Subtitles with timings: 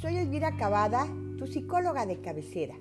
[0.00, 1.08] Soy Elvira Cavada,
[1.38, 2.76] tu psicóloga de cabecera.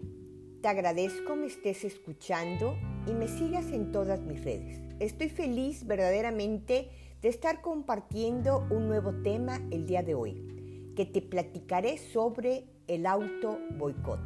[0.62, 4.80] Te agradezco me estés escuchando y me sigas en todas mis redes.
[5.00, 6.92] Estoy feliz verdaderamente
[7.24, 13.08] de estar compartiendo un nuevo tema el día de hoy, que te platicaré sobre el
[13.08, 14.20] auto boicot,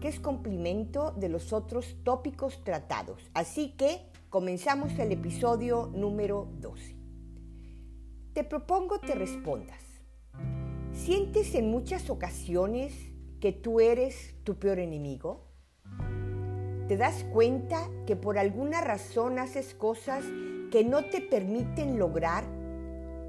[0.00, 3.28] que es complemento de los otros tópicos tratados.
[3.34, 6.94] Así que comenzamos el episodio número 12.
[8.34, 9.85] Te propongo te respondas.
[11.06, 12.92] ¿Sientes en muchas ocasiones
[13.38, 15.46] que tú eres tu peor enemigo?
[16.88, 20.24] ¿Te das cuenta que por alguna razón haces cosas
[20.72, 22.42] que no te permiten lograr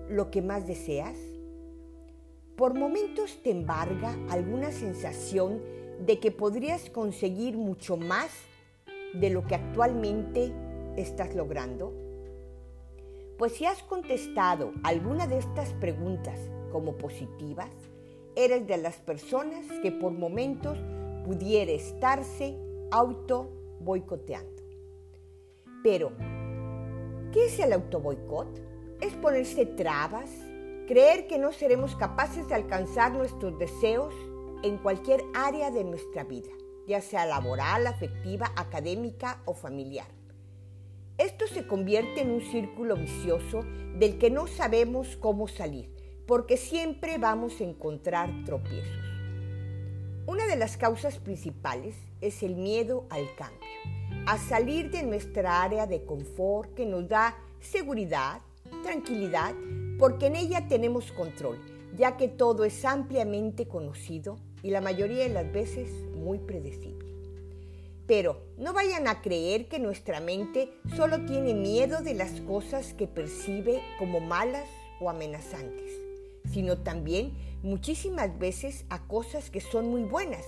[0.09, 1.16] lo que más deseas?
[2.55, 5.62] Por momentos te embarga alguna sensación
[6.03, 8.31] de que podrías conseguir mucho más
[9.14, 10.52] de lo que actualmente
[10.95, 11.94] estás logrando.
[13.38, 16.39] Pues si has contestado alguna de estas preguntas
[16.71, 17.71] como positivas,
[18.35, 20.77] eres de las personas que por momentos
[21.25, 22.57] pudiera estarse
[22.91, 24.61] auto boicoteando.
[25.83, 26.11] Pero,
[27.31, 28.47] ¿qué es el auto boicot?
[29.01, 30.29] Es ponerse trabas,
[30.88, 34.13] creer que no seremos capaces de alcanzar nuestros deseos
[34.63, 36.49] en cualquier área de nuestra vida,
[36.88, 40.07] ya sea laboral, afectiva, académica o familiar.
[41.17, 43.63] Esto se convierte en un círculo vicioso
[43.97, 45.89] del que no sabemos cómo salir,
[46.28, 49.08] porque siempre vamos a encontrar tropiezos.
[50.28, 53.69] Una de las causas principales es el miedo al cambio,
[54.25, 58.42] a salir de nuestra área de confort que nos da seguridad,
[58.84, 59.56] tranquilidad,
[59.97, 61.58] porque en ella tenemos control,
[61.95, 67.08] ya que todo es ampliamente conocido y la mayoría de las veces muy predecible.
[68.06, 73.08] Pero no vayan a creer que nuestra mente solo tiene miedo de las cosas que
[73.08, 74.67] percibe como malas
[75.00, 76.06] o amenazantes,
[76.52, 80.46] sino también muchísimas veces a cosas que son muy buenas,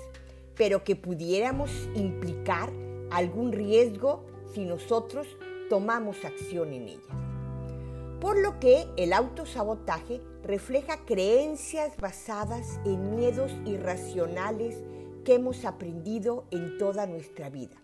[0.56, 2.72] pero que pudiéramos implicar
[3.12, 5.28] algún riesgo si nosotros
[5.70, 8.20] tomamos acción en ella.
[8.20, 14.76] Por lo que el autosabotaje refleja creencias basadas en miedos irracionales
[15.24, 17.76] que hemos aprendido en toda nuestra vida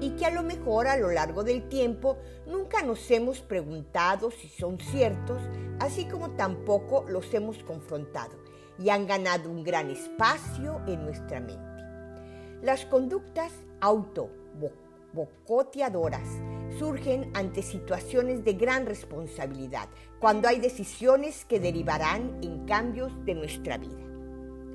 [0.00, 2.16] y que a lo mejor a lo largo del tiempo
[2.46, 5.42] nunca nos hemos preguntado si son ciertos,
[5.78, 8.38] así como tampoco los hemos confrontado
[8.78, 11.60] y han ganado un gran espacio en nuestra mente.
[12.62, 16.26] Las conductas auto-bocoteadoras
[16.78, 23.76] surgen ante situaciones de gran responsabilidad, cuando hay decisiones que derivarán en cambios de nuestra
[23.76, 24.00] vida.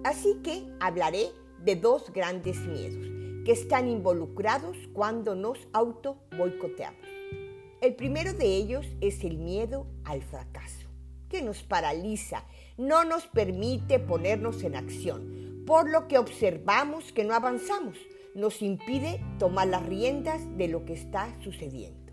[0.04, 1.32] Así que hablaré
[1.64, 7.08] de dos grandes miedos que están involucrados cuando nos auto boicoteamos.
[7.80, 10.90] El primero de ellos es el miedo al fracaso,
[11.30, 12.44] que nos paraliza,
[12.78, 17.98] no nos permite ponernos en acción, por lo que observamos que no avanzamos,
[18.34, 22.12] nos impide tomar las riendas de lo que está sucediendo.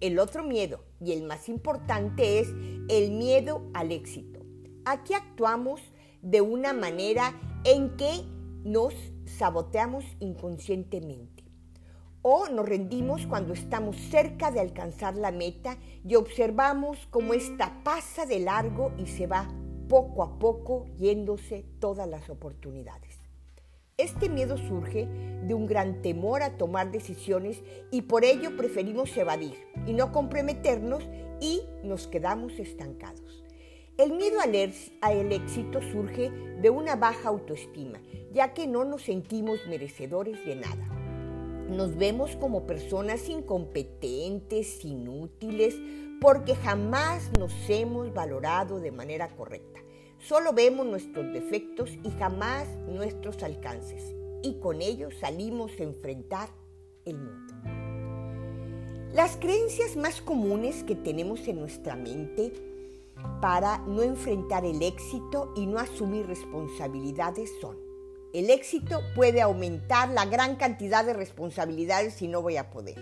[0.00, 2.48] El otro miedo, y el más importante, es
[2.88, 4.40] el miedo al éxito.
[4.84, 5.80] Aquí actuamos
[6.20, 8.22] de una manera en que
[8.64, 8.94] nos
[9.38, 11.44] saboteamos inconscientemente.
[12.22, 18.26] O nos rendimos cuando estamos cerca de alcanzar la meta y observamos cómo esta pasa
[18.26, 19.48] de largo y se va
[19.88, 23.18] poco a poco yéndose todas las oportunidades.
[23.98, 29.54] Este miedo surge de un gran temor a tomar decisiones y por ello preferimos evadir
[29.86, 31.08] y no comprometernos
[31.40, 33.41] y nos quedamos estancados.
[33.98, 38.00] El miedo al éxito surge de una baja autoestima,
[38.32, 40.88] ya que no nos sentimos merecedores de nada.
[41.68, 45.76] Nos vemos como personas incompetentes, inútiles,
[46.22, 49.80] porque jamás nos hemos valorado de manera correcta.
[50.18, 56.48] Solo vemos nuestros defectos y jamás nuestros alcances, y con ellos salimos a enfrentar
[57.04, 57.54] el mundo.
[59.12, 62.71] Las creencias más comunes que tenemos en nuestra mente
[63.40, 67.76] para no enfrentar el éxito y no asumir responsabilidades son.
[68.32, 72.96] El éxito puede aumentar la gran cantidad de responsabilidades si no voy a poder.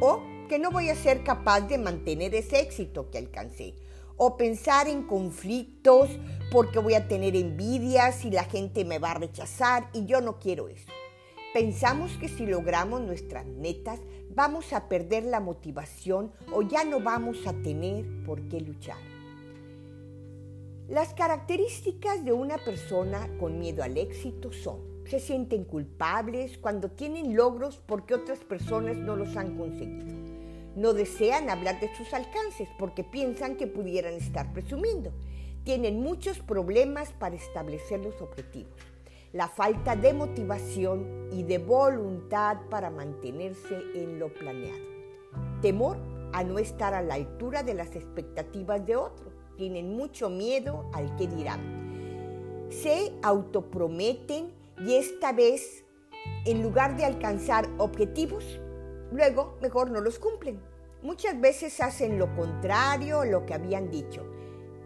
[0.00, 3.74] O que no voy a ser capaz de mantener ese éxito que alcancé.
[4.16, 6.10] O pensar en conflictos
[6.52, 10.38] porque voy a tener envidias y la gente me va a rechazar y yo no
[10.38, 10.86] quiero eso.
[11.52, 13.98] Pensamos que si logramos nuestras metas
[14.30, 19.11] vamos a perder la motivación o ya no vamos a tener por qué luchar.
[20.92, 27.34] Las características de una persona con miedo al éxito son, se sienten culpables cuando tienen
[27.34, 30.14] logros porque otras personas no los han conseguido.
[30.76, 35.14] No desean hablar de sus alcances porque piensan que pudieran estar presumiendo.
[35.64, 38.74] tienen muchos problemas para establecer los objetivos.
[39.32, 44.84] La falta de motivación y de voluntad para mantenerse en lo planeado.
[45.62, 45.96] Temor
[46.34, 49.31] a no estar a la altura de las expectativas de otros.
[49.56, 52.68] Tienen mucho miedo al que dirán.
[52.70, 55.84] Se autoprometen y esta vez,
[56.44, 58.44] en lugar de alcanzar objetivos,
[59.10, 60.60] luego mejor no los cumplen.
[61.02, 64.24] Muchas veces hacen lo contrario a lo que habían dicho.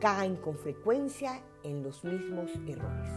[0.01, 3.11] Caen con frecuencia en los mismos errores.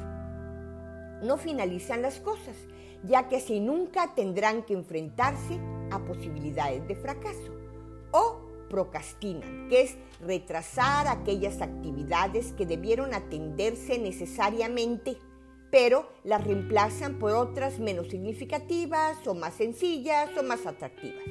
[1.23, 2.55] No finalizan las cosas,
[3.03, 5.59] ya que así nunca tendrán que enfrentarse
[5.91, 7.58] a posibilidades de fracaso.
[8.69, 15.17] Procrastinan, que es retrasar aquellas actividades que debieron atenderse necesariamente
[15.71, 21.23] pero las reemplazan por otras menos significativas o más sencillas o más atractivas.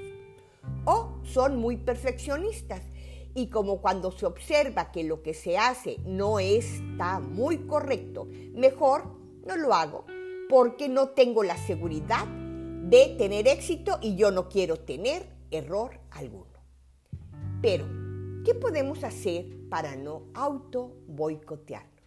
[0.85, 2.83] O son muy perfeccionistas
[3.35, 9.05] y como cuando se observa que lo que se hace no está muy correcto, mejor
[9.47, 10.05] no lo hago
[10.49, 16.58] porque no tengo la seguridad de tener éxito y yo no quiero tener error alguno.
[17.61, 17.87] Pero,
[18.45, 21.99] ¿qué podemos hacer para no auto boicotear?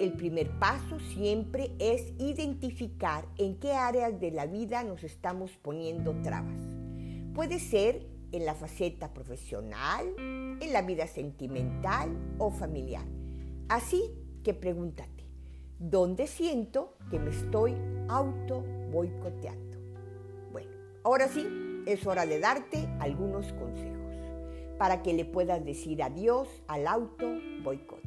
[0.00, 6.14] el primer paso siempre es identificar en qué áreas de la vida nos estamos poniendo
[6.22, 6.56] trabas.
[7.34, 13.04] Puede ser en la faceta profesional, en la vida sentimental o familiar.
[13.68, 14.02] Así
[14.42, 15.26] que pregúntate,
[15.78, 17.76] ¿dónde siento que me estoy
[18.08, 19.76] auto boicoteando?
[20.50, 20.70] Bueno,
[21.04, 21.46] ahora sí,
[21.86, 23.99] es hora de darte algunos consejos
[24.80, 27.26] para que le puedas decir adiós al auto
[27.62, 28.00] boicot.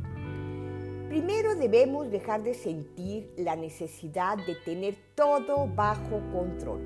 [1.08, 6.82] Primero debemos dejar de sentir la necesidad de tener todo bajo control.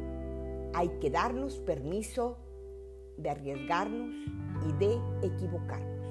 [0.74, 2.38] Hay que darnos permiso
[3.16, 4.13] de arriesgarnos
[4.68, 6.06] y de equivocarnos.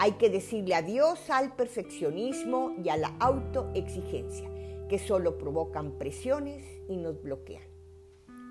[0.00, 4.50] Hay que decirle adiós al perfeccionismo y a la autoexigencia,
[4.88, 7.62] que solo provocan presiones y nos bloquean.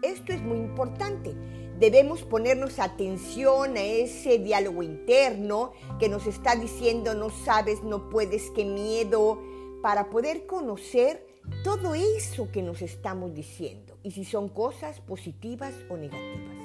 [0.04, 1.36] Esto es muy importante.
[1.80, 8.50] Debemos ponernos atención a ese diálogo interno que nos está diciendo no sabes, no puedes,
[8.50, 9.40] qué miedo,
[9.84, 11.28] para poder conocer
[11.64, 16.58] todo eso que nos estamos diciendo y si son cosas positivas o negativas.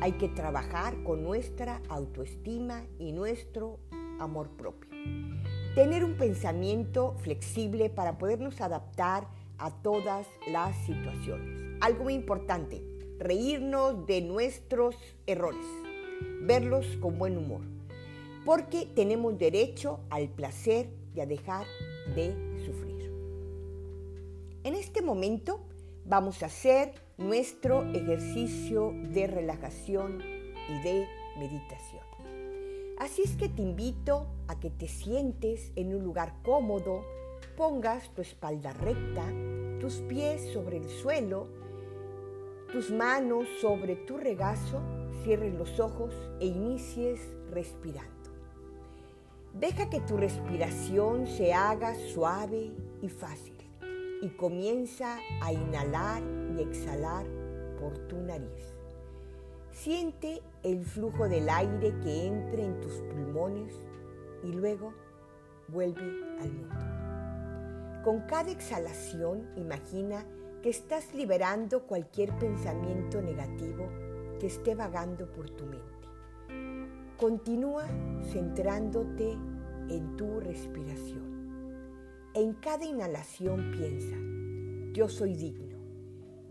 [0.00, 3.80] Hay que trabajar con nuestra autoestima y nuestro
[4.20, 4.90] amor propio.
[5.74, 9.26] Tener un pensamiento flexible para podernos adaptar
[9.58, 11.78] a todas las situaciones.
[11.80, 14.96] Algo muy importante, reírnos de nuestros
[15.26, 15.66] errores,
[16.42, 17.62] verlos con buen humor,
[18.44, 21.66] porque tenemos derecho al placer y a dejar
[22.14, 22.34] de
[22.64, 23.10] sufrir.
[24.64, 25.60] En este momento
[26.04, 31.08] vamos a hacer nuestro ejercicio de relajación y de
[31.38, 32.02] meditación.
[32.98, 37.04] Así es que te invito a que te sientes en un lugar cómodo,
[37.56, 39.24] pongas tu espalda recta,
[39.80, 41.46] tus pies sobre el suelo,
[42.72, 44.80] tus manos sobre tu regazo,
[45.22, 47.20] cierres los ojos e inicies
[47.50, 48.10] respirando.
[49.54, 53.56] Deja que tu respiración se haga suave y fácil
[54.20, 56.22] y comienza a inhalar
[56.56, 57.26] y exhalar
[57.80, 58.74] por tu nariz.
[59.70, 63.74] Siente el flujo del aire que entre en tus pulmones
[64.42, 64.92] y luego
[65.68, 66.02] vuelve
[66.40, 68.02] al mundo.
[68.04, 70.24] Con cada exhalación imagina
[70.62, 73.88] que estás liberando cualquier pensamiento negativo
[74.40, 75.86] que esté vagando por tu mente.
[77.16, 77.86] Continúa
[78.32, 79.32] centrándote
[79.88, 81.36] en tu respiración.
[82.34, 84.16] En cada inhalación piensa,
[84.92, 85.76] yo soy digno.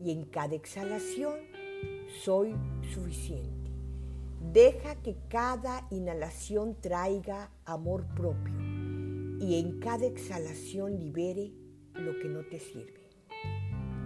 [0.03, 1.35] Y en cada exhalación,
[2.23, 2.55] soy
[2.93, 3.71] suficiente.
[4.51, 8.53] Deja que cada inhalación traiga amor propio
[9.39, 11.51] y en cada exhalación libere
[11.93, 13.04] lo que no te sirve.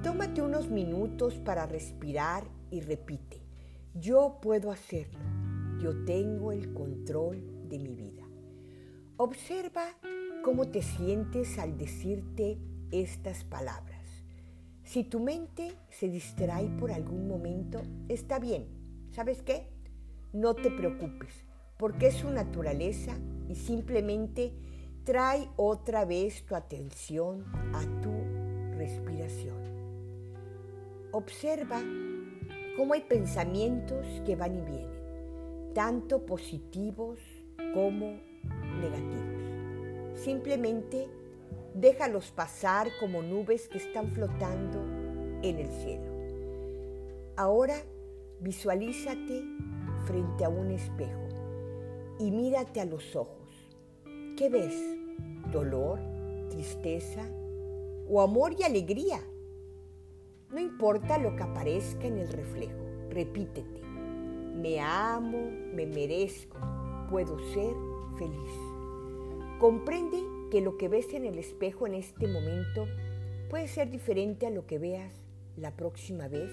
[0.04, 3.42] Tómate unos minutos para respirar y repite,
[3.94, 5.20] yo puedo hacerlo,
[5.82, 8.24] yo tengo el control de mi vida.
[9.18, 9.84] Observa
[10.42, 12.58] cómo te sientes al decirte
[12.92, 14.06] estas palabras.
[14.84, 18.68] Si tu mente se distrae por algún momento, está bien.
[19.12, 19.68] ¿Sabes qué?
[20.32, 21.44] No te preocupes,
[21.76, 23.18] porque es su naturaleza
[23.50, 24.54] y simplemente
[25.04, 28.14] trae otra vez tu atención a tu
[28.78, 29.79] respiración.
[31.12, 31.82] Observa
[32.78, 37.20] cómo hay pensamientos que van y vienen, tanto positivos
[37.74, 38.20] como
[38.82, 40.20] negativos.
[40.20, 41.08] Simplemente
[41.74, 44.84] déjalos pasar como nubes que están flotando
[45.42, 46.12] en el cielo.
[47.38, 47.76] Ahora
[48.42, 49.44] visualízate
[50.06, 51.28] frente a un espejo
[52.20, 53.38] y mírate a los ojos.
[54.36, 55.00] ¿Qué ves?
[55.52, 56.00] dolor,
[56.50, 57.26] tristeza
[58.08, 59.22] o amor y alegría.
[60.52, 62.80] No importa lo que aparezca en el reflejo,
[63.12, 63.82] repítete.
[63.84, 66.58] Me amo, me merezco,
[67.08, 67.76] puedo ser
[68.18, 68.52] feliz.
[69.60, 70.18] Comprende
[70.50, 72.88] que lo que ves en el espejo en este momento
[73.50, 75.14] puede ser diferente a lo que veas
[75.56, 76.52] la próxima vez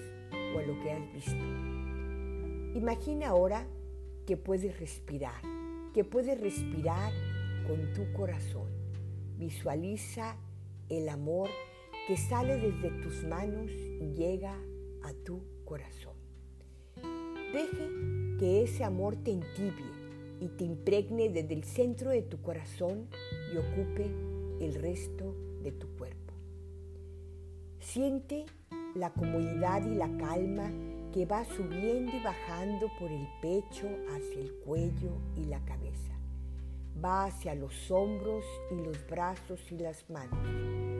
[0.55, 2.77] o a lo que has visto.
[2.77, 3.65] Imagina ahora
[4.27, 5.41] que puedes respirar,
[5.95, 7.11] que puedes respirar
[7.67, 8.69] con tu corazón.
[9.39, 10.35] Visualiza
[10.89, 11.49] el amor
[12.07, 14.55] que sale desde tus manos y llega
[15.03, 16.15] a tu corazón.
[17.51, 19.91] Deje que ese amor te entibie
[20.39, 23.09] y te impregne desde el centro de tu corazón
[23.53, 24.05] y ocupe
[24.61, 26.33] el resto de tu cuerpo.
[27.79, 28.45] Siente
[28.95, 30.71] la comodidad y la calma
[31.13, 36.13] que va subiendo y bajando por el pecho hacia el cuello y la cabeza.
[37.03, 40.96] Va hacia los hombros y los brazos y las manos.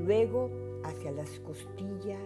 [0.00, 0.50] Luego
[0.84, 2.18] hacia las costillas,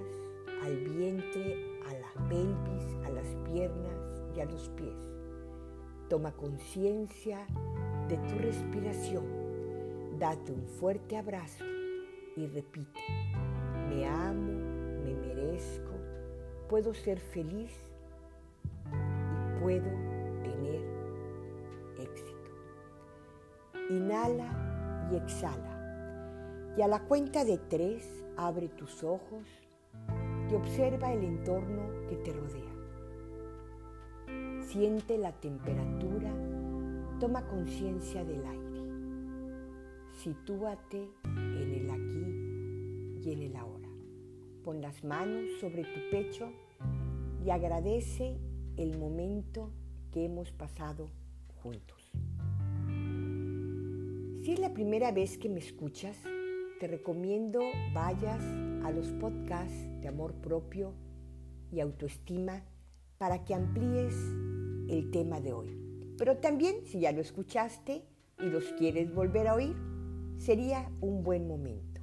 [0.63, 4.95] al vientre, a la pelvis, a las piernas y a los pies.
[6.09, 7.47] Toma conciencia
[8.09, 9.25] de tu respiración.
[10.19, 11.65] Date un fuerte abrazo
[12.37, 13.01] y repite,
[13.89, 14.53] me amo,
[15.05, 15.93] me merezco,
[16.69, 17.73] puedo ser feliz
[18.87, 19.91] y puedo
[20.45, 20.81] tener
[21.99, 22.51] éxito.
[23.91, 25.74] Inhala y exhala.
[26.77, 29.47] Y a la cuenta de tres, abre tus ojos
[30.51, 32.75] y observa el entorno que te rodea.
[34.67, 36.33] Siente la temperatura,
[37.21, 38.65] toma conciencia del aire.
[40.11, 43.89] Sitúate en el aquí y en el ahora.
[44.65, 46.51] Pon las manos sobre tu pecho
[47.45, 48.39] y agradece
[48.77, 49.71] el momento
[50.11, 51.09] que hemos pasado
[51.63, 52.11] juntos.
[54.43, 56.19] Si es la primera vez que me escuchas,
[56.85, 57.63] te recomiendo
[57.95, 58.43] vayas
[58.85, 60.93] a los podcasts de amor propio
[61.73, 62.63] y autoestima
[63.17, 64.15] para que amplíes
[64.91, 66.15] el tema de hoy.
[66.19, 68.05] Pero también, si ya lo escuchaste
[68.39, 69.75] y los quieres volver a oír,
[70.37, 72.03] sería un buen momento.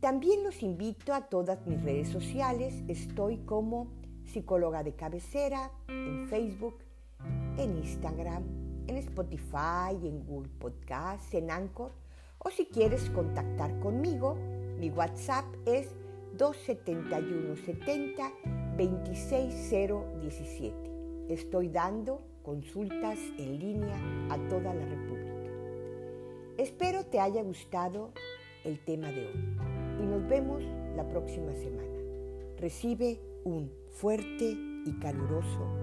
[0.00, 2.84] También los invito a todas mis redes sociales.
[2.86, 3.94] Estoy como
[4.26, 6.80] psicóloga de cabecera en Facebook,
[7.56, 8.42] en Instagram,
[8.88, 12.09] en Spotify, en Google Podcasts, en Anchor.
[12.42, 14.36] O si quieres contactar conmigo,
[14.78, 15.94] mi WhatsApp es
[16.38, 18.32] 271 70
[18.76, 20.74] 26017.
[21.28, 23.96] Estoy dando consultas en línea
[24.30, 25.30] a toda la República.
[26.56, 28.12] Espero te haya gustado
[28.64, 29.34] el tema de hoy
[30.02, 30.62] y nos vemos
[30.96, 31.88] la próxima semana.
[32.56, 34.56] Recibe un fuerte
[34.86, 35.79] y caluroso.